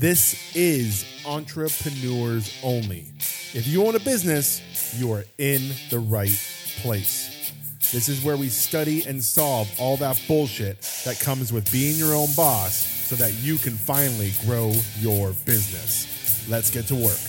This 0.00 0.56
is 0.56 1.04
Entrepreneurs 1.26 2.58
Only. 2.62 3.04
If 3.52 3.66
you 3.66 3.86
own 3.86 3.96
a 3.96 4.00
business, 4.00 4.62
you 4.98 5.12
are 5.12 5.24
in 5.36 5.72
the 5.90 5.98
right 5.98 6.40
place. 6.80 7.52
This 7.92 8.08
is 8.08 8.24
where 8.24 8.38
we 8.38 8.48
study 8.48 9.04
and 9.06 9.22
solve 9.22 9.70
all 9.78 9.98
that 9.98 10.18
bullshit 10.26 10.80
that 11.04 11.20
comes 11.20 11.52
with 11.52 11.70
being 11.70 11.96
your 11.96 12.14
own 12.14 12.28
boss 12.34 12.72
so 12.72 13.14
that 13.16 13.34
you 13.42 13.58
can 13.58 13.74
finally 13.74 14.32
grow 14.46 14.72
your 15.00 15.34
business. 15.44 16.48
Let's 16.48 16.70
get 16.70 16.86
to 16.86 16.94
work. 16.94 17.20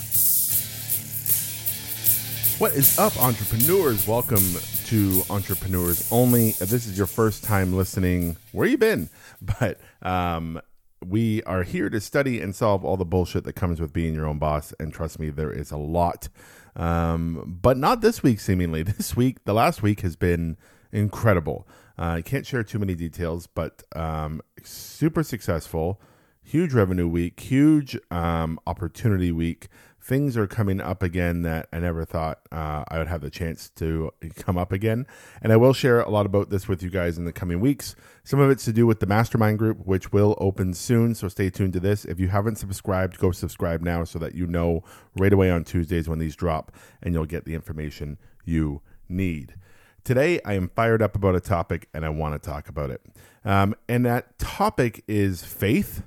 What 2.58 2.72
is 2.72 2.98
up, 2.98 3.22
entrepreneurs? 3.22 4.08
Welcome 4.08 4.50
to 4.86 5.24
Entrepreneurs 5.30 6.10
Only. 6.10 6.52
If 6.52 6.70
this 6.70 6.88
is 6.88 6.98
your 6.98 7.08
first 7.08 7.44
time 7.44 7.74
listening, 7.74 8.38
where 8.54 8.66
you 8.66 8.78
been? 8.78 9.10
But 9.60 9.78
um, 10.02 10.62
we 11.06 11.42
are 11.44 11.64
here 11.64 11.90
to 11.90 12.00
study 12.00 12.40
and 12.40 12.56
solve 12.56 12.86
all 12.86 12.98
the 12.98 13.06
bullshit 13.06 13.44
that 13.46 13.54
comes 13.54 13.82
with 13.82 13.94
being 13.94 14.14
your 14.14 14.28
own 14.28 14.38
boss. 14.38 14.74
And 14.80 14.94
trust 14.94 15.20
me, 15.20 15.30
there 15.30 15.52
is 15.52 15.72
a 15.72 15.78
lot. 15.78 16.30
Um, 16.76 17.60
but 17.62 17.78
not 17.78 18.02
this 18.02 18.24
week, 18.24 18.40
seemingly. 18.40 18.84
This 19.02 19.16
week, 19.16 19.44
the 19.46 19.54
last 19.54 19.82
week 19.82 20.02
has 20.02 20.16
been 20.16 20.58
incredible. 20.92 21.68
Uh, 21.98 22.16
I 22.18 22.22
can't 22.22 22.46
share 22.46 22.64
too 22.64 22.80
many 22.80 22.96
details, 22.96 23.48
but 23.48 23.84
um, 23.96 24.42
super 24.64 25.24
successful, 25.24 26.02
huge 26.44 26.74
revenue 26.74 27.08
week, 27.08 27.40
huge 27.40 27.98
um, 28.10 28.60
opportunity 28.68 29.32
week 29.32 29.68
things 30.02 30.36
are 30.36 30.48
coming 30.48 30.82
up 30.82 31.04
again 31.04 31.44
that 31.44 31.68
I 31.72 31.80
never 31.80 32.06
thought 32.06 32.40
uh, 32.52 32.84
I 32.88 32.98
would 32.98 33.08
have 33.08 33.22
the 33.22 33.30
chance 33.30 33.70
to 33.76 34.12
come 34.36 34.58
up 34.58 34.72
again. 34.72 35.06
And 35.42 35.54
I 35.54 35.58
will 35.58 35.74
share 35.74 36.02
a 36.02 36.10
lot 36.10 36.26
about 36.26 36.50
this 36.50 36.68
with 36.68 36.82
you 36.82 36.90
guys 36.90 37.18
in 37.18 37.26
the 37.26 37.32
coming 37.32 37.60
weeks. 37.60 37.96
Some 38.24 38.40
of 38.40 38.50
it's 38.50 38.66
to 38.66 38.74
do 38.74 38.88
with 38.88 39.00
the 39.00 39.06
mastermind 39.06 39.60
group, 39.60 39.86
which 39.86 40.12
will 40.12 40.36
open 40.40 40.74
soon. 40.74 41.14
So 41.14 41.28
stay 41.28 41.50
tuned 41.52 41.74
to 41.74 41.80
this. 41.80 42.04
If 42.04 42.20
you 42.20 42.30
haven't 42.30 42.56
subscribed, 42.56 43.20
go 43.20 43.32
subscribe 43.32 43.82
now 43.82 44.04
so 44.04 44.18
that 44.20 44.34
you 44.34 44.48
know 44.48 44.84
right 45.18 45.32
away 45.32 45.52
on 45.52 45.64
Tuesdays 45.64 46.10
when 46.10 46.20
these 46.20 46.36
drop 46.36 46.72
and 47.04 47.14
you'll 47.14 47.26
get 47.26 47.46
the 47.46 47.54
information 47.54 48.18
you 48.44 48.82
need. 49.08 49.56
Today, 50.04 50.40
I 50.44 50.54
am 50.54 50.70
fired 50.76 51.04
up 51.04 51.16
about 51.16 51.36
a 51.36 51.40
topic 51.40 51.88
and 51.94 52.04
I 52.04 52.10
want 52.10 52.42
to 52.42 52.50
talk 52.50 52.68
about 52.68 52.90
it. 52.90 53.02
Um, 53.46 53.76
and 53.88 54.04
that 54.08 54.40
topic 54.40 55.04
is 55.08 55.44
faith 55.44 56.02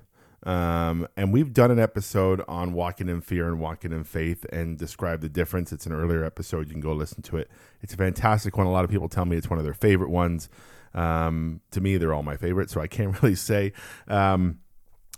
um, 0.45 1.09
and 1.17 1.33
we've 1.33 1.53
done 1.53 1.71
an 1.71 1.79
episode 1.79 2.43
on 2.47 2.75
walking 2.75 3.09
in 3.09 3.21
fear 3.21 3.49
and 3.49 3.59
walking 3.59 3.93
in 3.93 4.05
faith 4.05 4.45
and 4.53 4.77
describe 4.77 5.21
the 5.21 5.29
difference. 5.29 5.73
It's 5.73 5.87
an 5.87 5.93
earlier 5.93 6.23
episode. 6.23 6.67
You 6.67 6.73
can 6.73 6.81
go 6.81 6.93
listen 6.93 7.23
to 7.23 7.39
it. 7.39 7.51
It's 7.81 7.95
a 7.95 7.97
fantastic 7.97 8.57
one. 8.57 8.67
A 8.67 8.71
lot 8.71 8.85
of 8.85 8.91
people 8.91 9.09
tell 9.09 9.25
me 9.25 9.37
it's 9.37 9.49
one 9.49 9.59
of 9.59 9.65
their 9.65 9.75
favorite 9.75 10.11
ones. 10.11 10.49
Um, 10.93 11.61
to 11.71 11.81
me, 11.81 11.97
they're 11.97 12.13
all 12.13 12.23
my 12.23 12.37
favorites, 12.37 12.73
so 12.75 12.81
I 12.81 12.87
can't 12.87 13.21
really 13.23 13.35
say. 13.35 13.73
Um, 14.07 14.59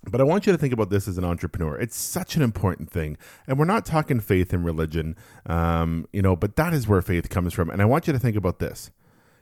but 0.08 0.20
I 0.20 0.24
want 0.24 0.46
you 0.46 0.52
to 0.52 0.58
think 0.58 0.72
about 0.72 0.90
this 0.90 1.08
as 1.08 1.18
an 1.18 1.24
entrepreneur. 1.24 1.76
It's 1.76 1.96
such 1.96 2.36
an 2.36 2.42
important 2.42 2.90
thing. 2.90 3.18
And 3.48 3.58
we're 3.58 3.64
not 3.64 3.84
talking 3.84 4.20
faith 4.20 4.52
and 4.52 4.64
religion, 4.64 5.16
um, 5.46 6.06
you 6.12 6.22
know, 6.22 6.36
but 6.36 6.54
that 6.56 6.72
is 6.72 6.86
where 6.86 7.02
faith 7.02 7.28
comes 7.28 7.52
from. 7.52 7.70
And 7.70 7.82
I 7.82 7.84
want 7.84 8.06
you 8.06 8.12
to 8.12 8.18
think 8.18 8.36
about 8.36 8.60
this. 8.60 8.92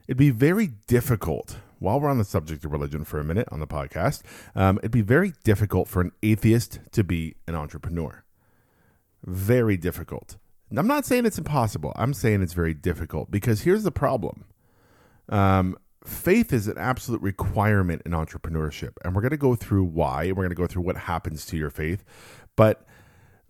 It'd 0.08 0.16
be 0.16 0.30
very 0.30 0.68
difficult 0.86 1.58
while 1.84 2.00
we're 2.00 2.08
on 2.08 2.18
the 2.18 2.24
subject 2.24 2.64
of 2.64 2.72
religion 2.72 3.04
for 3.04 3.20
a 3.20 3.24
minute 3.24 3.46
on 3.52 3.60
the 3.60 3.66
podcast, 3.66 4.22
um, 4.54 4.78
it'd 4.78 4.90
be 4.90 5.02
very 5.02 5.34
difficult 5.44 5.86
for 5.86 6.00
an 6.00 6.12
atheist 6.22 6.80
to 6.92 7.04
be 7.04 7.36
an 7.46 7.54
entrepreneur. 7.54 8.24
Very 9.24 9.76
difficult. 9.76 10.36
I'm 10.76 10.88
not 10.88 11.04
saying 11.04 11.26
it's 11.26 11.38
impossible. 11.38 11.92
I'm 11.94 12.14
saying 12.14 12.42
it's 12.42 12.52
very 12.52 12.74
difficult 12.74 13.30
because 13.30 13.62
here's 13.62 13.84
the 13.84 13.92
problem. 13.92 14.46
Um, 15.28 15.76
faith 16.04 16.52
is 16.52 16.66
an 16.66 16.78
absolute 16.78 17.20
requirement 17.22 18.02
in 18.04 18.12
entrepreneurship. 18.12 18.94
And 19.04 19.14
we're 19.14 19.22
going 19.22 19.30
to 19.30 19.36
go 19.36 19.54
through 19.54 19.84
why. 19.84 20.24
and 20.24 20.36
We're 20.36 20.44
going 20.44 20.50
to 20.50 20.56
go 20.56 20.66
through 20.66 20.82
what 20.82 20.96
happens 20.96 21.46
to 21.46 21.56
your 21.56 21.70
faith. 21.70 22.04
But 22.56 22.84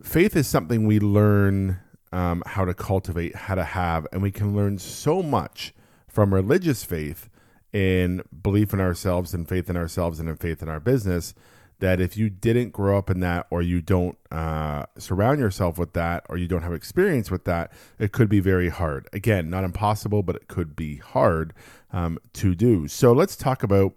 faith 0.03 0.35
is 0.35 0.47
something 0.47 0.85
we 0.85 0.99
learn 0.99 1.79
um, 2.11 2.43
how 2.45 2.65
to 2.65 2.73
cultivate, 2.73 3.35
how 3.35 3.55
to 3.55 3.63
have, 3.63 4.05
and 4.11 4.21
we 4.21 4.31
can 4.31 4.55
learn 4.55 4.77
so 4.77 5.23
much 5.23 5.73
from 6.07 6.33
religious 6.33 6.83
faith 6.83 7.29
in 7.75 8.23
belief 8.41 8.73
in 8.73 8.79
ourselves 8.79 9.33
and 9.33 9.49
faith 9.49 9.69
in 9.69 9.75
ourselves 9.75 10.21
and 10.21 10.29
in 10.29 10.37
faith 10.37 10.63
in 10.63 10.69
our 10.69 10.79
business 10.79 11.33
that 11.79 11.99
if 11.99 12.15
you 12.15 12.29
didn't 12.29 12.69
grow 12.69 12.97
up 12.97 13.09
in 13.09 13.19
that 13.19 13.45
or 13.49 13.61
you 13.61 13.81
don't 13.81 14.17
uh, 14.31 14.85
surround 14.97 15.41
yourself 15.41 15.77
with 15.77 15.91
that 15.91 16.25
or 16.29 16.37
you 16.37 16.47
don't 16.47 16.61
have 16.61 16.71
experience 16.71 17.29
with 17.29 17.43
that 17.43 17.73
it 17.99 18.13
could 18.13 18.29
be 18.29 18.39
very 18.39 18.69
hard. 18.69 19.09
Again 19.11 19.49
not 19.49 19.65
impossible 19.65 20.23
but 20.23 20.37
it 20.37 20.47
could 20.47 20.73
be 20.73 20.95
hard 20.99 21.53
um, 21.91 22.17
to 22.31 22.55
do. 22.55 22.87
So 22.87 23.11
let's 23.11 23.35
talk 23.35 23.61
about 23.61 23.93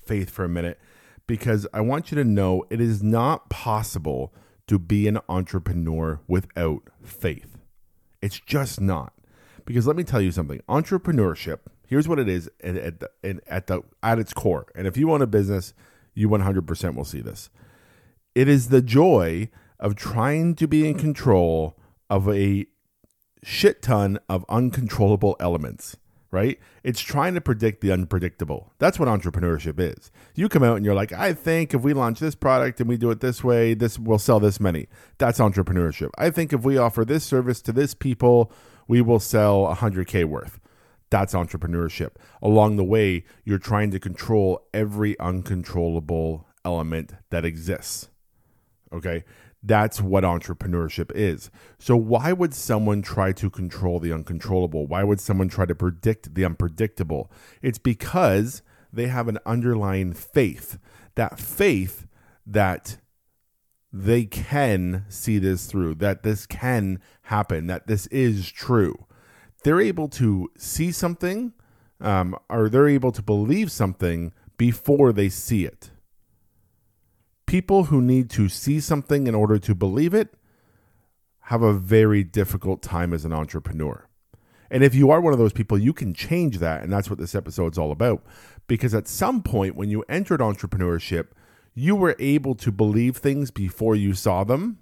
faith 0.00 0.28
for 0.28 0.44
a 0.44 0.48
minute 0.48 0.80
because 1.28 1.66
i 1.72 1.80
want 1.80 2.10
you 2.10 2.16
to 2.16 2.22
know 2.22 2.64
it 2.70 2.80
is 2.80 3.02
not 3.02 3.48
possible 3.48 4.32
to 4.66 4.80
be 4.80 5.06
an 5.06 5.20
entrepreneur 5.28 6.18
without 6.26 6.82
faith. 7.04 7.56
It's 8.20 8.40
just 8.40 8.80
not. 8.80 9.12
Because 9.64 9.86
let 9.86 9.96
me 9.96 10.02
tell 10.02 10.20
you 10.20 10.32
something. 10.32 10.60
Entrepreneurship 10.68 11.60
Here's 11.86 12.08
what 12.08 12.18
it 12.18 12.28
is 12.28 12.50
at, 12.62 12.76
at, 12.76 13.00
the, 13.00 13.10
at, 13.46 13.66
the, 13.66 13.82
at 14.02 14.18
its 14.18 14.32
core. 14.32 14.66
And 14.74 14.86
if 14.86 14.96
you 14.96 15.12
own 15.12 15.22
a 15.22 15.26
business, 15.26 15.72
you 16.14 16.28
100% 16.28 16.94
will 16.94 17.04
see 17.04 17.20
this. 17.20 17.50
It 18.34 18.48
is 18.48 18.68
the 18.68 18.82
joy 18.82 19.48
of 19.78 19.94
trying 19.94 20.54
to 20.56 20.66
be 20.66 20.88
in 20.88 20.98
control 20.98 21.78
of 22.10 22.28
a 22.28 22.66
shit 23.42 23.82
ton 23.82 24.18
of 24.28 24.44
uncontrollable 24.48 25.36
elements, 25.38 25.96
right? 26.30 26.58
It's 26.82 27.00
trying 27.00 27.34
to 27.34 27.40
predict 27.40 27.80
the 27.80 27.92
unpredictable. 27.92 28.72
That's 28.78 28.98
what 28.98 29.08
entrepreneurship 29.08 29.78
is. 29.78 30.10
You 30.34 30.48
come 30.48 30.62
out 30.62 30.76
and 30.76 30.84
you're 30.84 30.94
like, 30.94 31.12
I 31.12 31.32
think 31.32 31.74
if 31.74 31.82
we 31.82 31.92
launch 31.92 32.18
this 32.18 32.34
product 32.34 32.80
and 32.80 32.88
we 32.88 32.96
do 32.96 33.10
it 33.10 33.20
this 33.20 33.44
way, 33.44 33.74
this 33.74 33.98
will 33.98 34.18
sell 34.18 34.40
this 34.40 34.58
many. 34.58 34.88
That's 35.18 35.38
entrepreneurship. 35.38 36.10
I 36.18 36.30
think 36.30 36.52
if 36.52 36.62
we 36.62 36.78
offer 36.78 37.04
this 37.04 37.24
service 37.24 37.60
to 37.62 37.72
this 37.72 37.94
people, 37.94 38.50
we 38.88 39.00
will 39.00 39.20
sell 39.20 39.66
100K 39.74 40.24
worth. 40.24 40.58
That's 41.10 41.34
entrepreneurship. 41.34 42.12
Along 42.42 42.76
the 42.76 42.84
way, 42.84 43.24
you're 43.44 43.58
trying 43.58 43.90
to 43.92 44.00
control 44.00 44.66
every 44.74 45.18
uncontrollable 45.20 46.46
element 46.64 47.14
that 47.30 47.44
exists. 47.44 48.08
Okay? 48.92 49.24
That's 49.62 50.00
what 50.00 50.24
entrepreneurship 50.24 51.10
is. 51.14 51.50
So, 51.78 51.96
why 51.96 52.32
would 52.32 52.54
someone 52.54 53.02
try 53.02 53.32
to 53.32 53.50
control 53.50 53.98
the 53.98 54.12
uncontrollable? 54.12 54.86
Why 54.86 55.02
would 55.02 55.20
someone 55.20 55.48
try 55.48 55.66
to 55.66 55.74
predict 55.74 56.34
the 56.34 56.44
unpredictable? 56.44 57.30
It's 57.62 57.78
because 57.78 58.62
they 58.92 59.08
have 59.08 59.28
an 59.28 59.38
underlying 59.46 60.12
faith. 60.12 60.78
That 61.14 61.40
faith 61.40 62.06
that 62.46 62.98
they 63.92 64.24
can 64.24 65.04
see 65.08 65.38
this 65.38 65.66
through, 65.66 65.96
that 65.96 66.22
this 66.22 66.46
can 66.46 67.00
happen, 67.22 67.66
that 67.66 67.86
this 67.86 68.06
is 68.08 68.50
true 68.50 69.05
they're 69.62 69.80
able 69.80 70.08
to 70.08 70.50
see 70.56 70.92
something 70.92 71.52
um, 72.00 72.36
or 72.48 72.68
they're 72.68 72.88
able 72.88 73.12
to 73.12 73.22
believe 73.22 73.72
something 73.72 74.32
before 74.56 75.12
they 75.12 75.28
see 75.28 75.64
it. 75.64 75.90
People 77.46 77.84
who 77.84 78.00
need 78.00 78.28
to 78.30 78.48
see 78.48 78.80
something 78.80 79.26
in 79.26 79.34
order 79.34 79.58
to 79.58 79.74
believe 79.74 80.14
it 80.14 80.34
have 81.42 81.62
a 81.62 81.72
very 81.72 82.24
difficult 82.24 82.82
time 82.82 83.12
as 83.12 83.24
an 83.24 83.32
entrepreneur. 83.32 84.08
And 84.68 84.82
if 84.82 84.94
you 84.94 85.10
are 85.10 85.20
one 85.20 85.32
of 85.32 85.38
those 85.38 85.52
people, 85.52 85.78
you 85.78 85.92
can 85.92 86.12
change 86.12 86.58
that. 86.58 86.82
And 86.82 86.92
that's 86.92 87.08
what 87.08 87.20
this 87.20 87.36
episode's 87.36 87.78
all 87.78 87.92
about. 87.92 88.24
Because 88.66 88.94
at 88.94 89.06
some 89.06 89.42
point, 89.42 89.76
when 89.76 89.88
you 89.88 90.04
entered 90.08 90.40
entrepreneurship, 90.40 91.28
you 91.72 91.94
were 91.94 92.16
able 92.18 92.56
to 92.56 92.72
believe 92.72 93.16
things 93.16 93.52
before 93.52 93.94
you 93.94 94.12
saw 94.12 94.42
them 94.42 94.78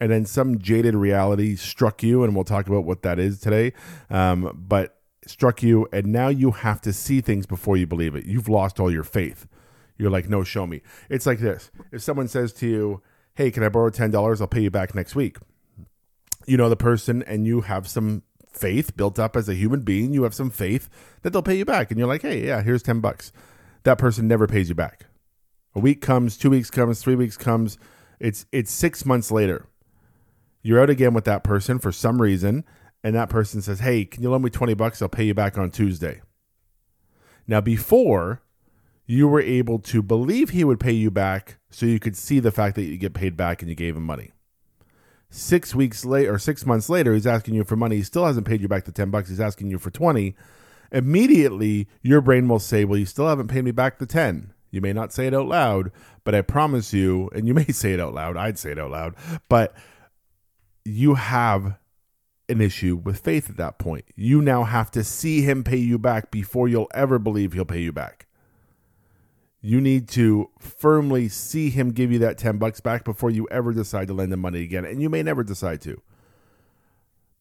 and 0.00 0.10
then 0.10 0.24
some 0.24 0.58
jaded 0.58 0.94
reality 0.94 1.54
struck 1.56 2.02
you, 2.02 2.24
and 2.24 2.34
we'll 2.34 2.44
talk 2.44 2.66
about 2.66 2.84
what 2.84 3.02
that 3.02 3.18
is 3.18 3.38
today. 3.38 3.74
Um, 4.08 4.56
but 4.66 4.96
struck 5.26 5.62
you, 5.62 5.86
and 5.92 6.06
now 6.06 6.28
you 6.28 6.52
have 6.52 6.80
to 6.82 6.92
see 6.92 7.20
things 7.20 7.46
before 7.46 7.76
you 7.76 7.86
believe 7.86 8.14
it. 8.14 8.24
You've 8.24 8.48
lost 8.48 8.80
all 8.80 8.90
your 8.90 9.04
faith. 9.04 9.46
You're 9.98 10.10
like, 10.10 10.28
no, 10.28 10.42
show 10.42 10.66
me. 10.66 10.80
It's 11.10 11.26
like 11.26 11.40
this: 11.40 11.70
if 11.92 12.02
someone 12.02 12.28
says 12.28 12.52
to 12.54 12.66
you, 12.66 13.02
"Hey, 13.34 13.50
can 13.50 13.62
I 13.62 13.68
borrow 13.68 13.90
ten 13.90 14.10
dollars? 14.10 14.40
I'll 14.40 14.48
pay 14.48 14.62
you 14.62 14.70
back 14.70 14.94
next 14.94 15.14
week." 15.14 15.36
You 16.46 16.56
know 16.56 16.70
the 16.70 16.76
person, 16.76 17.22
and 17.24 17.46
you 17.46 17.60
have 17.60 17.86
some 17.86 18.22
faith 18.50 18.96
built 18.96 19.18
up 19.18 19.36
as 19.36 19.48
a 19.48 19.54
human 19.54 19.82
being. 19.82 20.14
You 20.14 20.22
have 20.22 20.34
some 20.34 20.50
faith 20.50 20.88
that 21.22 21.32
they'll 21.32 21.42
pay 21.42 21.58
you 21.58 21.66
back, 21.66 21.90
and 21.90 21.98
you're 21.98 22.08
like, 22.08 22.22
"Hey, 22.22 22.46
yeah, 22.46 22.62
here's 22.62 22.82
ten 22.82 23.00
bucks." 23.00 23.32
That 23.82 23.98
person 23.98 24.26
never 24.26 24.46
pays 24.46 24.70
you 24.70 24.74
back. 24.74 25.06
A 25.74 25.80
week 25.80 26.00
comes, 26.00 26.36
two 26.36 26.50
weeks 26.50 26.70
comes, 26.70 27.00
three 27.00 27.14
weeks 27.14 27.36
comes. 27.36 27.78
It's 28.18 28.46
it's 28.52 28.72
six 28.72 29.04
months 29.04 29.30
later 29.30 29.66
you're 30.62 30.80
out 30.80 30.90
again 30.90 31.14
with 31.14 31.24
that 31.24 31.44
person 31.44 31.78
for 31.78 31.92
some 31.92 32.20
reason, 32.20 32.64
and 33.02 33.14
that 33.14 33.30
person 33.30 33.62
says, 33.62 33.80
Hey, 33.80 34.04
can 34.04 34.22
you 34.22 34.30
loan 34.30 34.42
me 34.42 34.50
20 34.50 34.74
bucks? 34.74 35.00
I'll 35.00 35.08
pay 35.08 35.24
you 35.24 35.34
back 35.34 35.56
on 35.58 35.70
Tuesday. 35.70 36.20
Now, 37.46 37.60
before, 37.60 38.42
you 39.06 39.26
were 39.26 39.40
able 39.40 39.78
to 39.80 40.02
believe 40.02 40.50
he 40.50 40.62
would 40.62 40.78
pay 40.78 40.92
you 40.92 41.10
back 41.10 41.58
so 41.70 41.84
you 41.84 41.98
could 41.98 42.16
see 42.16 42.38
the 42.38 42.52
fact 42.52 42.76
that 42.76 42.84
you 42.84 42.96
get 42.96 43.14
paid 43.14 43.36
back 43.36 43.60
and 43.60 43.68
you 43.68 43.74
gave 43.74 43.96
him 43.96 44.04
money. 44.04 44.32
Six 45.30 45.74
weeks 45.74 46.04
later, 46.04 46.34
or 46.34 46.38
six 46.38 46.66
months 46.66 46.88
later, 46.88 47.14
he's 47.14 47.26
asking 47.26 47.54
you 47.54 47.64
for 47.64 47.76
money. 47.76 47.96
He 47.96 48.02
still 48.02 48.26
hasn't 48.26 48.46
paid 48.46 48.60
you 48.60 48.68
back 48.68 48.84
the 48.84 48.92
10 48.92 49.10
bucks. 49.10 49.28
He's 49.28 49.40
asking 49.40 49.70
you 49.70 49.78
for 49.78 49.90
20. 49.90 50.36
Immediately, 50.92 51.88
your 52.02 52.20
brain 52.20 52.48
will 52.48 52.58
say, 52.58 52.84
Well, 52.84 52.98
you 52.98 53.06
still 53.06 53.28
haven't 53.28 53.48
paid 53.48 53.64
me 53.64 53.70
back 53.70 53.98
the 53.98 54.06
10. 54.06 54.52
You 54.70 54.80
may 54.80 54.92
not 54.92 55.12
say 55.12 55.26
it 55.26 55.34
out 55.34 55.48
loud, 55.48 55.90
but 56.22 56.34
I 56.34 56.42
promise 56.42 56.92
you, 56.92 57.30
and 57.34 57.48
you 57.48 57.54
may 57.54 57.66
say 57.72 57.92
it 57.92 58.00
out 58.00 58.14
loud, 58.14 58.36
I'd 58.36 58.58
say 58.58 58.72
it 58.72 58.78
out 58.78 58.90
loud, 58.90 59.14
but 59.48 59.74
you 60.84 61.14
have 61.14 61.78
an 62.48 62.60
issue 62.60 62.96
with 62.96 63.20
faith 63.20 63.48
at 63.48 63.56
that 63.56 63.78
point. 63.78 64.04
You 64.16 64.42
now 64.42 64.64
have 64.64 64.90
to 64.92 65.04
see 65.04 65.42
him 65.42 65.62
pay 65.62 65.76
you 65.76 65.98
back 65.98 66.30
before 66.30 66.68
you'll 66.68 66.90
ever 66.92 67.18
believe 67.18 67.52
he'll 67.52 67.64
pay 67.64 67.80
you 67.80 67.92
back. 67.92 68.26
You 69.62 69.80
need 69.80 70.08
to 70.10 70.50
firmly 70.58 71.28
see 71.28 71.70
him 71.70 71.92
give 71.92 72.10
you 72.10 72.18
that 72.20 72.38
10 72.38 72.58
bucks 72.58 72.80
back 72.80 73.04
before 73.04 73.30
you 73.30 73.46
ever 73.50 73.72
decide 73.72 74.08
to 74.08 74.14
lend 74.14 74.32
him 74.32 74.40
money 74.40 74.62
again. 74.62 74.84
And 74.84 75.02
you 75.02 75.10
may 75.10 75.22
never 75.22 75.44
decide 75.44 75.80
to. 75.82 76.00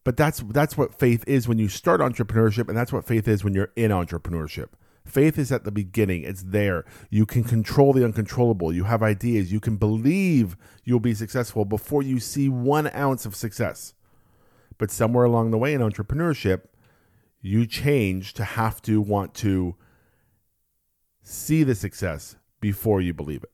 But 0.04 0.18
that's 0.18 0.40
that's 0.40 0.78
what 0.78 0.98
faith 0.98 1.24
is 1.28 1.48
when 1.48 1.60
you 1.60 1.68
start 1.68 2.02
entrepreneurship 2.02 2.68
and 2.68 2.78
that's 2.78 2.92
what 2.92 3.06
faith 3.06 3.28
is 3.28 3.44
when 3.44 3.54
you're 3.54 3.72
in 3.76 3.92
entrepreneurship. 3.92 4.70
Faith 5.10 5.40
is 5.40 5.52
at 5.52 5.64
the 5.64 5.72
beginning. 5.72 6.24
It's 6.24 6.44
there. 6.44 6.86
You 7.10 7.26
can 7.26 7.44
control 7.44 7.94
the 7.94 8.06
uncontrollable. 8.06 8.72
You 8.72 8.84
have 8.84 9.02
ideas. 9.02 9.52
You 9.52 9.60
can 9.60 9.78
believe 9.78 10.56
you'll 10.84 11.00
be 11.00 11.14
successful 11.14 11.66
before 11.66 12.04
you 12.04 12.20
see 12.20 12.48
1 12.48 12.92
ounce 12.94 13.26
of 13.26 13.36
success. 13.36 13.94
But 14.78 14.92
somewhere 14.92 15.26
along 15.26 15.52
the 15.52 15.58
way 15.58 15.74
in 15.74 15.82
entrepreneurship, 15.82 16.62
you 17.42 17.66
change 17.66 18.34
to 18.34 18.44
have 18.44 18.82
to 18.84 19.02
want 19.02 19.34
to 19.36 19.76
see 21.24 21.64
the 21.64 21.76
success 21.76 22.36
before 22.62 23.02
you 23.02 23.14
believe 23.14 23.44
it. 23.44 23.52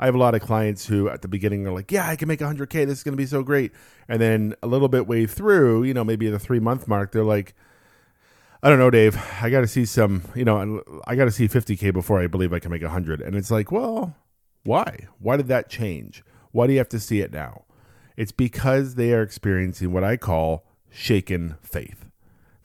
I 0.00 0.06
have 0.06 0.14
a 0.14 0.18
lot 0.18 0.34
of 0.34 0.42
clients 0.42 0.86
who 0.86 1.08
at 1.08 1.22
the 1.22 1.28
beginning 1.28 1.66
are 1.66 1.72
like, 1.72 1.90
yeah, 1.90 2.08
I 2.08 2.16
can 2.16 2.28
make 2.28 2.40
100K. 2.40 2.86
This 2.86 2.98
is 2.98 3.02
going 3.02 3.14
to 3.14 3.16
be 3.16 3.26
so 3.26 3.42
great. 3.42 3.72
And 4.08 4.20
then 4.20 4.54
a 4.62 4.68
little 4.68 4.88
bit 4.88 5.08
way 5.08 5.26
through, 5.26 5.82
you 5.82 5.92
know, 5.92 6.04
maybe 6.04 6.30
the 6.30 6.38
three 6.38 6.60
month 6.60 6.86
mark, 6.86 7.12
they're 7.12 7.24
like, 7.24 7.54
I 8.62 8.68
don't 8.68 8.78
know, 8.78 8.90
Dave. 8.90 9.16
I 9.40 9.50
got 9.50 9.60
to 9.60 9.68
see 9.68 9.84
some, 9.84 10.22
you 10.34 10.44
know, 10.44 10.82
I 11.06 11.14
got 11.14 11.26
to 11.26 11.30
see 11.30 11.46
50K 11.46 11.92
before 11.92 12.20
I 12.20 12.26
believe 12.26 12.52
I 12.52 12.58
can 12.58 12.72
make 12.72 12.82
100. 12.82 13.20
And 13.20 13.36
it's 13.36 13.50
like, 13.50 13.70
well, 13.70 14.16
why? 14.64 15.06
Why 15.20 15.36
did 15.36 15.46
that 15.48 15.68
change? 15.68 16.24
Why 16.50 16.66
do 16.66 16.72
you 16.72 16.78
have 16.78 16.88
to 16.90 17.00
see 17.00 17.20
it 17.20 17.32
now? 17.32 17.64
It's 18.16 18.32
because 18.32 18.96
they 18.96 19.12
are 19.12 19.22
experiencing 19.22 19.92
what 19.92 20.02
I 20.02 20.16
call 20.16 20.66
shaken 20.90 21.56
faith. 21.62 22.06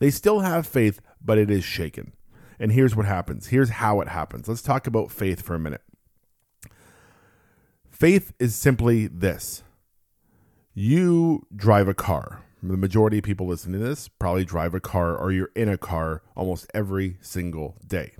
They 0.00 0.10
still 0.10 0.40
have 0.40 0.66
faith, 0.66 1.00
but 1.24 1.38
it 1.38 1.48
is 1.48 1.62
shaken. 1.64 2.12
And 2.58 2.72
here's 2.72 2.96
what 2.96 3.06
happens. 3.06 3.48
Here's 3.48 3.70
how 3.70 4.00
it 4.00 4.08
happens. 4.08 4.48
Let's 4.48 4.62
talk 4.62 4.88
about 4.88 5.12
faith 5.12 5.42
for 5.42 5.54
a 5.54 5.60
minute. 5.60 5.82
Faith 7.88 8.32
is 8.40 8.56
simply 8.56 9.06
this 9.06 9.62
you 10.74 11.46
drive 11.54 11.86
a 11.86 11.94
car. 11.94 12.42
The 12.66 12.78
majority 12.78 13.18
of 13.18 13.24
people 13.24 13.46
listening 13.46 13.78
to 13.78 13.86
this 13.86 14.08
probably 14.08 14.46
drive 14.46 14.72
a 14.72 14.80
car 14.80 15.14
or 15.14 15.30
you're 15.30 15.50
in 15.54 15.68
a 15.68 15.76
car 15.76 16.22
almost 16.34 16.66
every 16.72 17.18
single 17.20 17.76
day. 17.86 18.14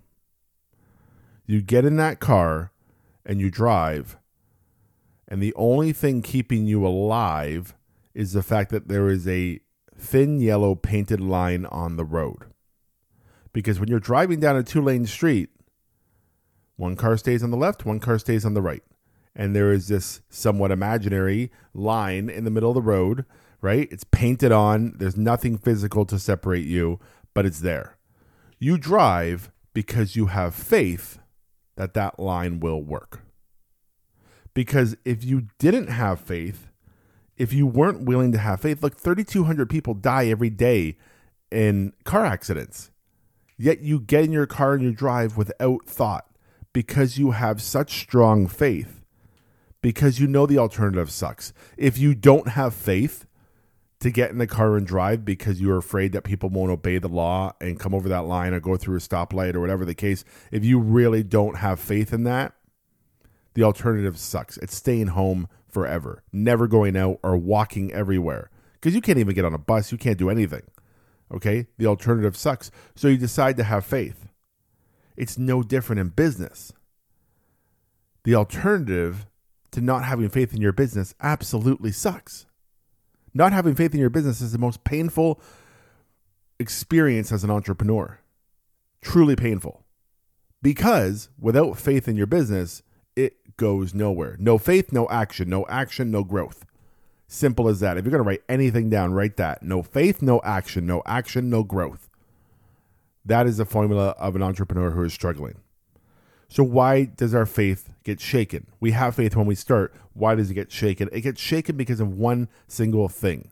You 1.46 1.62
get 1.62 1.86
in 1.86 1.96
that 1.96 2.20
car 2.20 2.70
and 3.24 3.40
you 3.40 3.50
drive, 3.50 4.18
and 5.26 5.42
the 5.42 5.54
only 5.54 5.94
thing 5.94 6.20
keeping 6.20 6.66
you 6.66 6.86
alive 6.86 7.74
is 8.12 8.34
the 8.34 8.42
fact 8.42 8.70
that 8.70 8.86
there 8.86 9.08
is 9.08 9.26
a 9.26 9.60
thin 9.96 10.38
yellow 10.40 10.74
painted 10.74 11.22
line 11.22 11.64
on 11.64 11.96
the 11.96 12.04
road. 12.04 12.44
Because 13.54 13.80
when 13.80 13.88
you're 13.88 13.98
driving 13.98 14.40
down 14.40 14.56
a 14.56 14.62
two 14.62 14.82
lane 14.82 15.06
street, 15.06 15.48
one 16.76 16.96
car 16.96 17.16
stays 17.16 17.42
on 17.42 17.50
the 17.50 17.56
left, 17.56 17.86
one 17.86 17.98
car 17.98 18.18
stays 18.18 18.44
on 18.44 18.52
the 18.52 18.60
right. 18.60 18.82
And 19.34 19.56
there 19.56 19.72
is 19.72 19.88
this 19.88 20.20
somewhat 20.28 20.70
imaginary 20.70 21.50
line 21.72 22.28
in 22.28 22.44
the 22.44 22.50
middle 22.50 22.70
of 22.70 22.74
the 22.74 22.82
road, 22.82 23.24
right? 23.64 23.88
It's 23.90 24.04
painted 24.04 24.52
on. 24.52 24.92
There's 24.98 25.16
nothing 25.16 25.56
physical 25.56 26.04
to 26.06 26.18
separate 26.18 26.66
you, 26.66 27.00
but 27.32 27.46
it's 27.46 27.60
there. 27.60 27.96
You 28.58 28.76
drive 28.76 29.50
because 29.72 30.16
you 30.16 30.26
have 30.26 30.54
faith 30.54 31.18
that 31.76 31.94
that 31.94 32.20
line 32.20 32.60
will 32.60 32.82
work. 32.82 33.22
Because 34.52 34.96
if 35.06 35.24
you 35.24 35.48
didn't 35.58 35.88
have 35.88 36.20
faith, 36.20 36.68
if 37.38 37.54
you 37.54 37.66
weren't 37.66 38.04
willing 38.04 38.32
to 38.32 38.38
have 38.38 38.60
faith, 38.60 38.82
look, 38.82 38.96
3,200 38.98 39.68
people 39.70 39.94
die 39.94 40.26
every 40.26 40.50
day 40.50 40.98
in 41.50 41.94
car 42.04 42.26
accidents. 42.26 42.90
Yet 43.56 43.80
you 43.80 43.98
get 43.98 44.24
in 44.24 44.32
your 44.32 44.46
car 44.46 44.74
and 44.74 44.82
you 44.82 44.92
drive 44.92 45.38
without 45.38 45.86
thought 45.86 46.26
because 46.74 47.18
you 47.18 47.30
have 47.30 47.62
such 47.62 47.98
strong 47.98 48.46
faith, 48.46 49.00
because 49.80 50.20
you 50.20 50.26
know 50.26 50.44
the 50.44 50.58
alternative 50.58 51.10
sucks. 51.10 51.54
If 51.78 51.96
you 51.96 52.14
don't 52.14 52.48
have 52.48 52.74
faith 52.74 53.24
to 54.04 54.10
get 54.10 54.30
in 54.30 54.36
the 54.36 54.46
car 54.46 54.76
and 54.76 54.86
drive 54.86 55.24
because 55.24 55.62
you're 55.62 55.78
afraid 55.78 56.12
that 56.12 56.24
people 56.24 56.50
won't 56.50 56.70
obey 56.70 56.98
the 56.98 57.08
law 57.08 57.50
and 57.58 57.80
come 57.80 57.94
over 57.94 58.06
that 58.06 58.26
line 58.26 58.52
or 58.52 58.60
go 58.60 58.76
through 58.76 58.96
a 58.96 59.00
stoplight 59.00 59.54
or 59.54 59.62
whatever 59.62 59.86
the 59.86 59.94
case, 59.94 60.26
if 60.52 60.62
you 60.62 60.78
really 60.78 61.22
don't 61.22 61.56
have 61.56 61.80
faith 61.80 62.12
in 62.12 62.22
that, 62.24 62.52
the 63.54 63.62
alternative 63.62 64.18
sucks. 64.18 64.58
It's 64.58 64.76
staying 64.76 65.06
home 65.06 65.48
forever, 65.66 66.22
never 66.34 66.68
going 66.68 66.98
out 66.98 67.18
or 67.22 67.38
walking 67.38 67.94
everywhere 67.94 68.50
because 68.74 68.94
you 68.94 69.00
can't 69.00 69.16
even 69.16 69.34
get 69.34 69.46
on 69.46 69.54
a 69.54 69.58
bus. 69.58 69.90
You 69.90 69.96
can't 69.96 70.18
do 70.18 70.28
anything. 70.28 70.64
Okay? 71.32 71.68
The 71.78 71.86
alternative 71.86 72.36
sucks. 72.36 72.70
So 72.94 73.08
you 73.08 73.16
decide 73.16 73.56
to 73.56 73.64
have 73.64 73.86
faith. 73.86 74.28
It's 75.16 75.38
no 75.38 75.62
different 75.62 76.00
in 76.00 76.08
business. 76.08 76.74
The 78.24 78.34
alternative 78.34 79.24
to 79.70 79.80
not 79.80 80.04
having 80.04 80.28
faith 80.28 80.52
in 80.52 80.60
your 80.60 80.72
business 80.72 81.14
absolutely 81.22 81.90
sucks. 81.90 82.44
Not 83.34 83.52
having 83.52 83.74
faith 83.74 83.92
in 83.92 84.00
your 84.00 84.10
business 84.10 84.40
is 84.40 84.52
the 84.52 84.58
most 84.58 84.84
painful 84.84 85.40
experience 86.60 87.32
as 87.32 87.42
an 87.42 87.50
entrepreneur. 87.50 88.20
Truly 89.02 89.34
painful. 89.36 89.84
Because 90.62 91.28
without 91.38 91.76
faith 91.76 92.08
in 92.08 92.16
your 92.16 92.26
business, 92.26 92.82
it 93.16 93.56
goes 93.56 93.92
nowhere. 93.92 94.36
No 94.38 94.56
faith, 94.56 94.92
no 94.92 95.08
action. 95.08 95.48
No 95.48 95.66
action, 95.68 96.10
no 96.10 96.24
growth. 96.24 96.64
Simple 97.26 97.68
as 97.68 97.80
that. 97.80 97.98
If 97.98 98.04
you're 98.04 98.12
going 98.12 98.22
to 98.22 98.28
write 98.28 98.44
anything 98.48 98.88
down, 98.88 99.12
write 99.12 99.36
that. 99.36 99.62
No 99.62 99.82
faith, 99.82 100.22
no 100.22 100.40
action. 100.44 100.86
No 100.86 101.02
action, 101.04 101.50
no 101.50 101.64
growth. 101.64 102.08
That 103.24 103.46
is 103.46 103.56
the 103.56 103.64
formula 103.64 104.14
of 104.18 104.36
an 104.36 104.42
entrepreneur 104.42 104.90
who 104.90 105.02
is 105.02 105.12
struggling. 105.12 105.56
So, 106.54 106.62
why 106.62 107.06
does 107.06 107.34
our 107.34 107.46
faith 107.46 107.90
get 108.04 108.20
shaken? 108.20 108.68
We 108.78 108.92
have 108.92 109.16
faith 109.16 109.34
when 109.34 109.46
we 109.46 109.56
start. 109.56 109.92
Why 110.12 110.36
does 110.36 110.52
it 110.52 110.54
get 110.54 110.70
shaken? 110.70 111.08
It 111.10 111.22
gets 111.22 111.40
shaken 111.40 111.76
because 111.76 111.98
of 111.98 112.16
one 112.16 112.48
single 112.68 113.08
thing. 113.08 113.50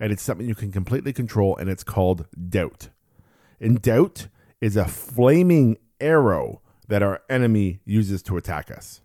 And 0.00 0.10
it's 0.10 0.24
something 0.24 0.48
you 0.48 0.56
can 0.56 0.72
completely 0.72 1.12
control, 1.12 1.56
and 1.56 1.70
it's 1.70 1.84
called 1.84 2.26
doubt. 2.50 2.88
And 3.60 3.80
doubt 3.80 4.26
is 4.60 4.76
a 4.76 4.86
flaming 4.88 5.76
arrow 6.00 6.62
that 6.88 7.00
our 7.00 7.22
enemy 7.30 7.78
uses 7.84 8.24
to 8.24 8.36
attack 8.36 8.72
us. 8.72 9.02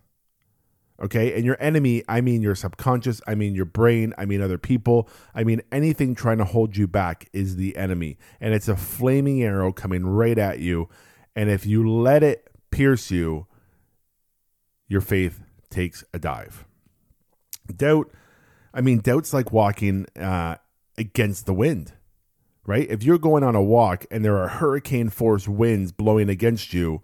Okay. 1.00 1.32
And 1.36 1.44
your 1.44 1.56
enemy, 1.60 2.02
I 2.08 2.20
mean 2.20 2.42
your 2.42 2.56
subconscious, 2.56 3.20
I 3.28 3.36
mean 3.36 3.54
your 3.54 3.66
brain, 3.66 4.14
I 4.18 4.24
mean 4.24 4.42
other 4.42 4.58
people, 4.58 5.08
I 5.32 5.44
mean 5.44 5.62
anything 5.70 6.16
trying 6.16 6.38
to 6.38 6.44
hold 6.44 6.76
you 6.76 6.88
back 6.88 7.28
is 7.32 7.54
the 7.54 7.76
enemy. 7.76 8.18
And 8.40 8.52
it's 8.52 8.66
a 8.66 8.76
flaming 8.76 9.44
arrow 9.44 9.70
coming 9.70 10.08
right 10.08 10.38
at 10.38 10.58
you. 10.58 10.88
And 11.36 11.48
if 11.48 11.66
you 11.66 11.88
let 11.88 12.24
it 12.24 12.48
pierce 12.70 13.10
you, 13.10 13.46
your 14.86 15.00
faith 15.00 15.40
takes 15.70 16.04
a 16.12 16.18
dive. 16.18 16.64
Doubt, 17.74 18.10
I 18.72 18.80
mean, 18.80 19.00
doubt's 19.00 19.34
like 19.34 19.52
walking 19.52 20.06
uh, 20.18 20.56
against 20.96 21.46
the 21.46 21.54
wind, 21.54 21.92
right? 22.64 22.88
If 22.88 23.02
you're 23.02 23.18
going 23.18 23.44
on 23.44 23.54
a 23.54 23.62
walk 23.62 24.06
and 24.10 24.24
there 24.24 24.38
are 24.38 24.48
hurricane 24.48 25.10
force 25.10 25.46
winds 25.46 25.92
blowing 25.92 26.28
against 26.28 26.72
you, 26.72 27.02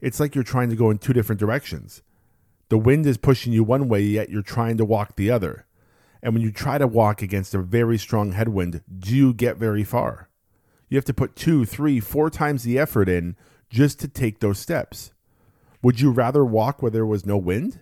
it's 0.00 0.20
like 0.20 0.34
you're 0.34 0.44
trying 0.44 0.70
to 0.70 0.76
go 0.76 0.90
in 0.90 0.98
two 0.98 1.12
different 1.12 1.40
directions 1.40 2.02
the 2.68 2.78
wind 2.78 3.06
is 3.06 3.16
pushing 3.16 3.52
you 3.52 3.64
one 3.64 3.88
way, 3.88 4.02
yet 4.02 4.28
you're 4.28 4.42
trying 4.42 4.76
to 4.76 4.84
walk 4.84 5.16
the 5.16 5.30
other. 5.30 5.66
And 6.22 6.34
when 6.34 6.42
you 6.42 6.52
try 6.52 6.78
to 6.78 6.86
walk 6.86 7.22
against 7.22 7.54
a 7.54 7.62
very 7.62 7.96
strong 7.96 8.32
headwind, 8.32 8.82
do 8.98 9.14
you 9.14 9.32
get 9.32 9.56
very 9.56 9.84
far? 9.84 10.28
You 10.88 10.96
have 10.96 11.04
to 11.06 11.14
put 11.14 11.36
two, 11.36 11.64
three, 11.64 12.00
four 12.00 12.28
times 12.30 12.64
the 12.64 12.78
effort 12.78 13.08
in 13.08 13.36
just 13.70 13.98
to 14.00 14.08
take 14.08 14.40
those 14.40 14.58
steps. 14.58 15.12
Would 15.82 16.00
you 16.00 16.10
rather 16.10 16.44
walk 16.44 16.82
where 16.82 16.90
there 16.90 17.06
was 17.06 17.26
no 17.26 17.36
wind? 17.36 17.80